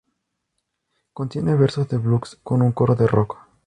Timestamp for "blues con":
1.99-2.63